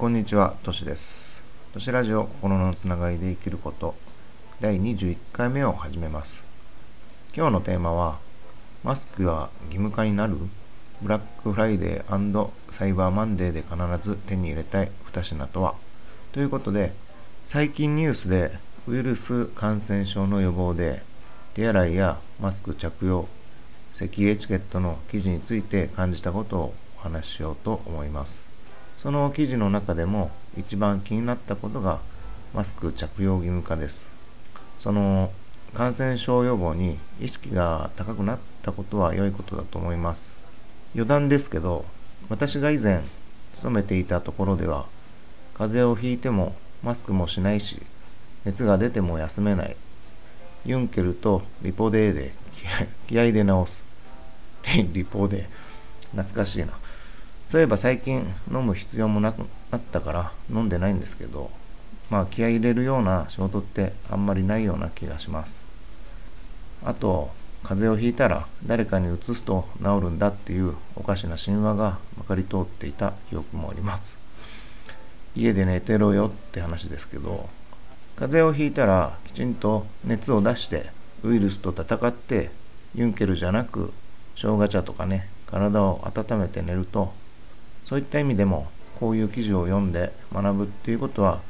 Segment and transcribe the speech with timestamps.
[0.00, 1.42] こんにちは、としです。
[1.74, 3.94] としラジオ心のつながりで生きること
[4.58, 6.42] 第21回目を始めます。
[7.36, 8.16] 今日のテーマは、
[8.82, 10.38] マスクは義務化になる？
[11.02, 15.74] ブラックフライデーサイバーマンデーで必ず手に入れたい2品とは？
[16.32, 16.94] ということで、
[17.44, 18.52] 最近ニュースで
[18.88, 21.02] ウイルス感染症の予防で
[21.52, 23.28] 手洗いやマスク着用、
[23.92, 28.48] 咳エチケットの記事について感じたことをお話ししようと思います。
[29.02, 32.00] その記事の中でも一番気になったことが
[32.52, 34.12] マスク着用義務化です。
[34.78, 35.32] その
[35.72, 40.36] 感染症予防に意識が高くなったことは良いことだと思います。
[40.94, 41.86] 余談ですけど、
[42.28, 43.02] 私が以前
[43.54, 44.84] 勤めていたところでは、
[45.54, 47.80] 風邪をひいてもマスクもしないし、
[48.44, 49.76] 熱が出ても休めない。
[50.66, 52.32] ユンケルとリポデーで
[53.08, 53.84] 気合で治す。
[54.92, 55.46] リポデー。
[56.10, 56.72] 懐かしいな。
[57.50, 59.38] そういえば最近飲む必要もなく
[59.72, 61.50] なったから飲んでないんですけど、
[62.08, 65.64] まあ気合い入れるような仕事ってあんまりないような気がします。
[66.84, 67.32] あと、
[67.64, 74.16] 風邪をひいたら誰かに移すと治るんだっていうおかしな神話がまかり通っていた記憶もあります。
[75.34, 77.48] 家で寝てろよって話ですけど、
[78.14, 80.90] 風邪をひいたらきちんと熱を出して
[81.24, 82.52] ウイルスと戦って
[82.94, 83.92] ユンケルじゃなく
[84.36, 87.12] 生姜茶とかね体を温めて寝ると
[87.90, 88.68] そういった意味でも
[89.00, 91.40] こういう記事を読んで学ぶっていうことは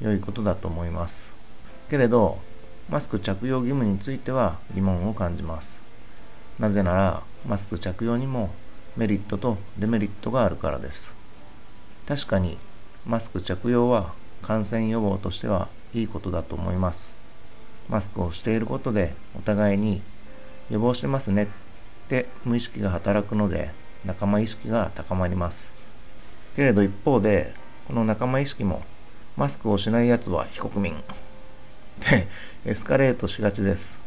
[0.00, 1.30] 良いことだと思います。
[1.90, 2.38] けれど、
[2.88, 5.78] マスク着用義務については疑問を感じます。
[6.58, 8.48] なぜなら、マスク着用にも
[8.96, 11.14] メリットとデメリットがあるからです。
[12.08, 12.56] 確かに、
[13.04, 17.12] マスク着用は感染予防としてはいいことだと思います。
[17.90, 20.00] マスクをしていることでお互いに
[20.70, 21.46] 予防してますねっ
[22.08, 23.70] て無意識が働くので
[24.06, 25.79] 仲間意識が高まります。
[26.56, 27.54] けれど一方で、
[27.86, 28.82] この仲間意識も、
[29.36, 30.94] マスクをしない奴は非国民。
[32.00, 32.28] で、
[32.66, 33.98] エスカレートしがちです。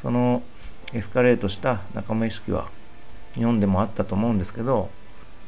[0.00, 0.42] その
[0.92, 2.68] エスカレートした仲間意識は、
[3.34, 4.90] 日本でもあったと思うんですけど、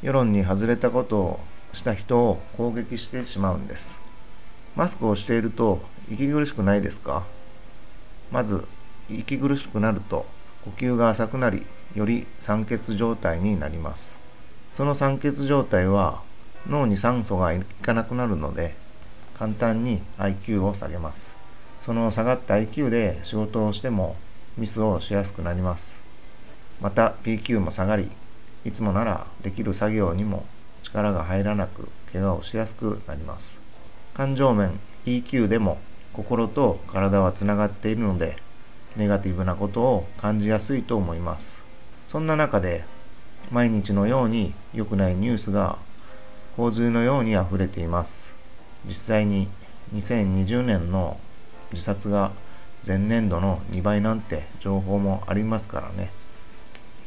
[0.01, 1.39] 世論に外れたことを
[1.73, 3.99] した人を攻撃してしまうんです。
[4.75, 7.23] マスクをしていると息苦しくないですか？
[8.31, 8.65] まず、
[9.09, 10.25] 息苦しくなると
[10.63, 14.20] 呼吸が浅くなり、より酸欠状態になります。
[14.73, 16.21] その酸欠状態は
[16.67, 18.75] 脳に酸素がいかなくなるので
[19.37, 21.35] 簡単に IQ を下げます。
[21.81, 24.15] その下がった IQ で仕事をしても
[24.57, 25.99] ミスをしやすくなります。
[26.79, 28.09] また PQ も下がり、
[28.65, 30.45] いつもならできる作業にも
[30.83, 33.59] 力が入らなく怪我をしやすくなります。
[34.13, 35.79] 感情面 EQ でも
[36.13, 38.37] 心と体はつながっているので
[38.95, 41.63] ネガティブなことを感じやすいと思います。
[42.07, 42.83] そんな中で
[43.51, 45.77] 毎日のように良くないニュースが
[46.55, 48.33] 洪水のように溢れています。
[48.85, 49.49] 実際に
[49.93, 51.19] 2020年の
[51.73, 52.31] 自殺が
[52.87, 56.11] 前年度の2倍なんて情報もありますからね。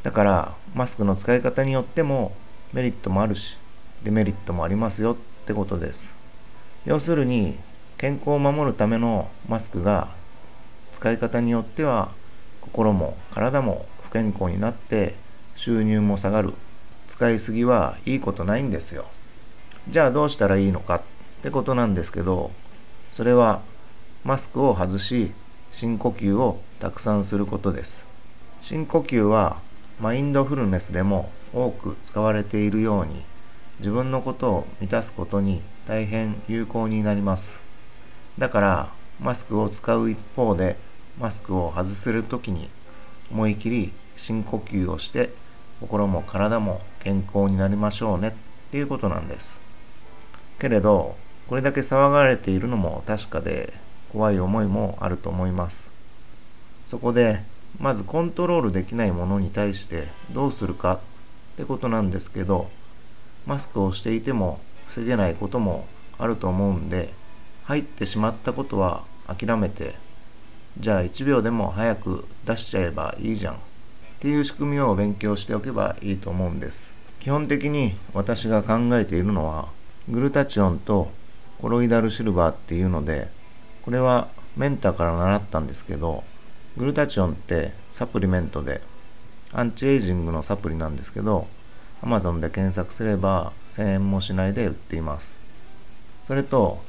[0.03, 2.35] だからマスクの使い方によっても
[2.73, 3.57] メリットもあるし
[4.03, 5.15] デメリットもありますよっ
[5.47, 6.13] てことです。
[6.85, 7.57] 要するに
[7.97, 10.09] 健康を守るためのマスクが
[10.93, 12.11] 使い方によっては
[12.61, 15.15] 心も体も不健康になって
[15.55, 16.53] 収入も下がる。
[17.07, 19.05] 使いすぎはいいことないんですよ。
[19.89, 21.01] じゃあどうしたらいいのかっ
[21.43, 22.51] てことなんですけど
[23.13, 23.61] それは
[24.23, 25.31] マスクを外し
[25.71, 28.05] 深呼吸をたくさんすることです。
[28.61, 29.59] 深呼吸は
[30.01, 33.23] マインドフルネスでも多く使われているように
[33.79, 37.59] 自分のことを満たすことに大変有効になります。
[38.39, 38.89] だから
[39.21, 40.75] マスクを使う一方で
[41.19, 42.69] マスクを外せる時に
[43.31, 45.29] 思い切り深呼吸をして
[45.79, 48.31] 心も体も健康になりましょうねっ
[48.71, 49.57] ていうことなんです。
[50.59, 51.15] けれど、
[51.47, 53.73] これだけ騒がれているのも確かで、
[54.11, 55.91] 怖い思いもあると思います。
[56.87, 57.41] そこで、
[57.79, 60.99] まずコントロールできないものに対してどうするかっ
[61.57, 62.69] てことなんですけど、
[63.45, 65.85] マスクをしていても防げないことも
[66.17, 67.13] あると思うんで、
[67.65, 69.95] 入ってしまったことは諦めて、
[70.79, 73.59] じゃあ1秒でも早く出しちゃえばいいじゃん
[74.25, 76.95] っていう仕組みを勉強しておけばいいと思うんです。
[77.19, 79.67] 基本的に私が考えているのは、
[80.09, 81.11] グルタチオンと
[81.61, 83.27] コロイダルシルバーっていうので、
[83.83, 86.23] これはメンターから習ったんですけど、
[86.75, 88.81] グルタチオンってサプリメントで、
[89.53, 91.45] アンチエイジングのサプリなんですけど、
[92.01, 95.37] Amazon で検索すれば1000円もしないで売っています。
[96.25, 96.81] それと、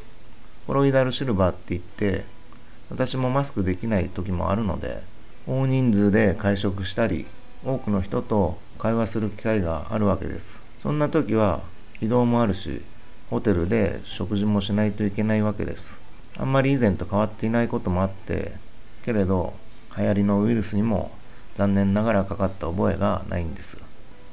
[0.67, 2.25] コロイダルシルバーって言って、
[2.89, 5.03] 私もマスクできない時もあるので、
[5.49, 7.25] 大人数で会食したり、
[7.65, 10.61] 多くの人と会話する機会があるわけです。
[10.83, 11.61] そんな時は
[12.01, 12.83] 移動もあるし、
[13.31, 16.01] ホテルで食事もしないといけないわけです。
[16.37, 18.55] あんまり以前と変わっていないこともあって、
[19.05, 19.55] けれど
[19.97, 21.13] 流行りのウイルスにも
[21.57, 23.77] 残念ながらかかった覚えがないんです。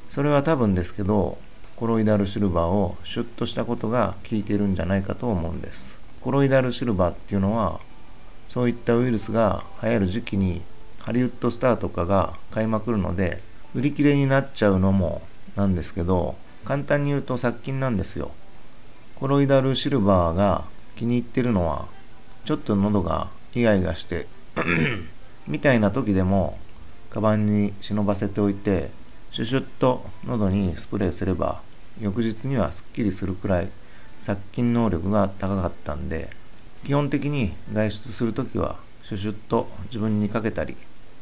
[0.10, 1.38] それは多分ですけど、
[1.76, 5.96] コロイダルシルバーをシュッとしたことが効いてるんじゃないかと思うんです。
[6.22, 7.80] コロイダルシルバーっていうのは、
[8.50, 10.62] そういったウイルスが流行る時期に
[11.04, 13.42] ハリウッドスターとかが買いまくるので、
[13.76, 15.22] 売り切れになっちゃうのも
[15.58, 18.32] なんですけど、簡単に言うと殺菌なんですよ。
[19.16, 20.64] コロイダルシルバーが
[20.96, 21.88] 気に入ってるのは、
[22.46, 24.28] ちょっと喉がイガイガして
[25.46, 26.58] みたいな時でも、
[27.10, 28.90] カバンに忍ばせておいて、
[29.32, 31.62] シュシュッと喉にスプレーすれば、
[32.00, 33.68] 翌日にはすっきりするくらい
[34.22, 36.30] 殺菌能力が高かったんで、
[36.86, 40.78] 基本的に外出するときはシュシュッと自分にかけたり、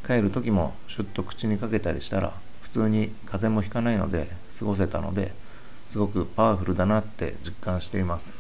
[0.05, 5.33] 帰る時もシュッと口にかけたりしたら、普通に風邪もひかないので過ごせたので、
[5.87, 8.39] すごくパワフルだなって実感しています。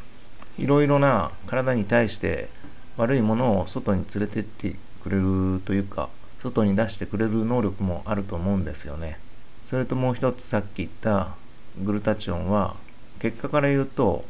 [0.57, 2.49] いろいろな体に対して
[2.97, 6.09] 悪いものを外に連れてってくれるというか、
[6.41, 9.19] 外に出してくれる能力もあると思うんですよね。
[9.67, 11.35] それともう一つさっき言った
[11.83, 12.75] グルタチオンは、
[13.19, 14.25] 結果から言うと、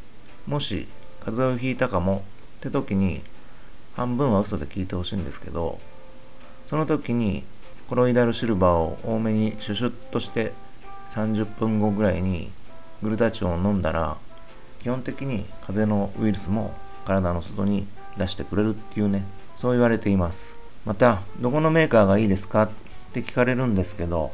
[0.48, 0.88] もし
[1.24, 2.24] 風邪をひいたかも
[2.57, 3.22] って時に、
[3.95, 5.80] 半分は嘘で聞いてほしいんですけど、
[6.71, 7.44] その時に
[7.89, 10.53] コロイダルシルバーを多めにシュシュッとして
[11.09, 12.50] 30分後ぐらいに
[13.03, 14.15] グルタチオンを飲んだら、
[14.81, 16.73] 基本的に風邪のウイルスも
[17.06, 17.88] 体の外に
[18.18, 19.25] 出してくれるっていうね、
[19.57, 20.56] そう言われています。
[20.85, 22.63] また、どこのメーカーがいいですか？
[22.63, 22.69] っ
[23.13, 24.31] て聞かれるんですけど、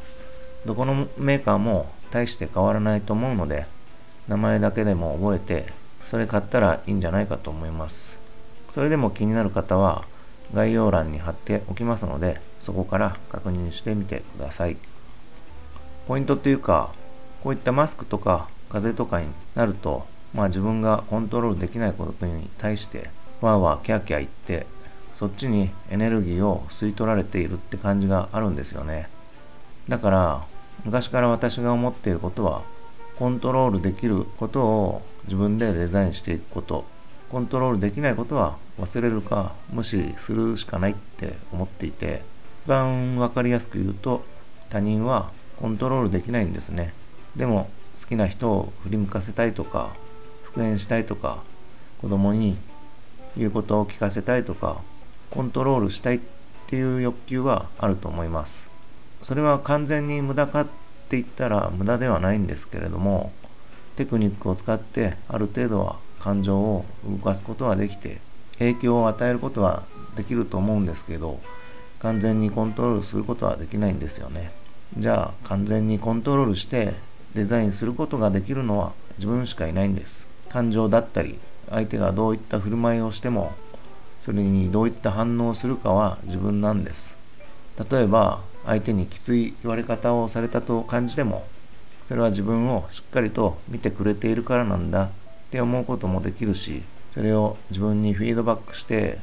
[0.64, 3.66] どこのメーカーも大して変わらないと思うので、
[4.28, 5.72] 名前だけでも覚えて、
[6.08, 8.16] それ買ったらいいんじゃないかと思います。
[8.72, 10.04] それでも気になる方は、
[10.54, 14.76] 概要欄に貼っておきますので、そこから確認してみてください。
[16.06, 16.90] ポイントっていうか、
[17.42, 23.10] こういったマスクとか風邪とかになると、まあ自分がコントロールできないことに対して、
[23.40, 24.66] わーわーキャーキャー言って、
[25.18, 29.08] そっちにエネルギーを吸い取られているって感じがあるんですよね。
[29.88, 30.44] だから、
[30.84, 32.62] 昔から私が思っていることは、
[33.18, 36.84] コントロールできることを自分でデザインしていくこと、
[37.30, 42.22] コントロールできないことは忘れるか無視するしかないって思っていて、
[42.64, 44.24] 一番わかりやすく言うと、
[44.70, 45.30] 他人は
[45.60, 46.92] コントロールできないんですね。
[47.36, 47.70] でも
[48.00, 49.90] 好きな人を振り向かせたいとか
[50.42, 51.42] 復縁したいとか
[52.00, 52.56] 子供に
[53.36, 54.82] 言うことを聞かせたいとか
[55.30, 56.20] コントロールしたいっ
[56.66, 58.68] ていう欲求はあると思います
[59.22, 63.32] それは完全に無駄かって言ったら無駄ではないんですけれども
[63.96, 65.96] テクニックを使ってある程度は
[66.28, 68.20] 感情を動かすことはできて
[68.58, 69.84] 影響を与えることは
[70.16, 71.40] できると思うんですけど
[72.00, 74.50] 完全にコントロールすることはできないんですよね
[74.96, 76.94] じゃあ完全にコントロールして
[77.34, 80.26] デザインすることができるのは自分しかいないんです。
[80.48, 81.38] 感情だったり、
[81.68, 83.52] 相手がどういった振る舞いをしても、
[84.24, 87.14] それにどういった反応をするかは自分なんです。
[87.90, 91.44] 例えば、相手にきつい言われ方をされたと感じても、
[92.06, 95.10] それは自分をしっかりと見てくれているからなんだ
[95.48, 99.18] って思うこともできるし、それを自分にフィードバックして、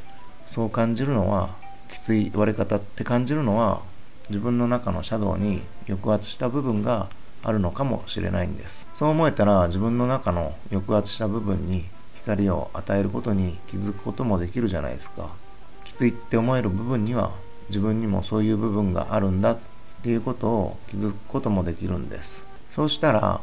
[0.48, 1.50] そう感じるのは、
[1.90, 3.82] きつい言われ方って感じるのは、
[4.30, 7.10] 自分の中のシャドウに抑圧した部分が
[7.44, 8.88] あるのかもしれないんです。
[8.96, 15.30] そう思えたら自分の中の抑圧した部分に光を与えることに気づくこともできるじゃないですか。
[15.84, 17.32] きついって思える部分には
[17.70, 19.58] 自分にもそういう部分があるんだっ
[20.02, 22.42] ていうことを気づくこともできるんです。
[22.72, 23.42] そうしたら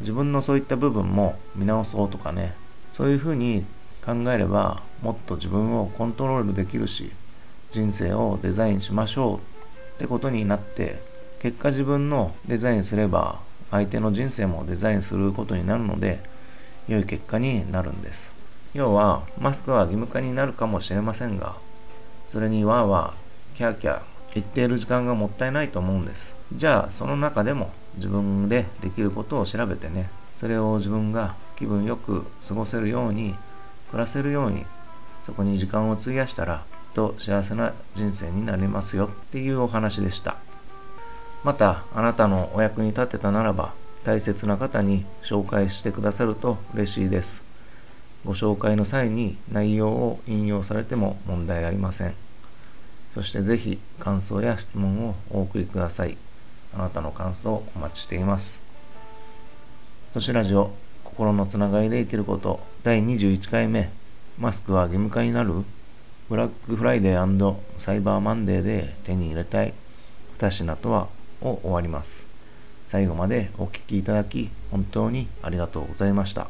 [0.00, 2.54] 自分のそういった部分も見直そうとかね
[2.96, 3.64] そういうふうに
[4.04, 7.10] 考えればもっと自分をコントロールできるし
[7.70, 9.40] 人生をデザインしましょうっ
[9.98, 11.00] てことになって
[11.40, 13.40] 結果自分のデザインすれば
[13.70, 16.20] 相手の人生もデザインすることになるので
[16.88, 18.32] 良い結果になるんです。
[18.74, 21.56] 要はマスクは義務化になるかもしれませんが
[22.28, 24.00] それにわーわーキャーキャー
[24.34, 26.34] 言っている時間がもったいないと思うんです。
[26.54, 33.34] じゃあその中でも自分でできることを調べてねそれを自分が気分よく過ごせるように
[33.90, 34.64] 暮らせるように
[35.26, 36.64] そこに時間を費やしたら
[36.94, 40.36] と幸せな人生になりますよっていうお話でした
[41.44, 43.72] またあなたのお役に立てたならば
[44.04, 47.42] 大切な方に紹介してくださると嬉しいです。
[48.24, 52.14] ご紹介の際に内容を引用されても問題ありません。
[53.14, 56.16] そしてぜひ感想や質問をお送りください。
[56.74, 58.60] あなたの感想をお待ちしています。
[60.14, 60.72] 都市ラジオ
[61.04, 63.90] 心のつながりで生きること第21回目
[64.38, 65.52] マスクは義務化になる
[66.28, 69.72] ブラックフライデーサイバーマンデーで手に入れたい
[70.38, 71.08] 2品とは
[71.40, 72.26] を終わります。
[72.84, 76.48] 最後までお聴きいただき本当にありがとうございました。